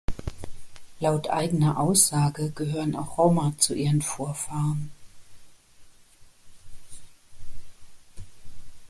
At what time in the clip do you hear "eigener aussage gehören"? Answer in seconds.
1.29-2.95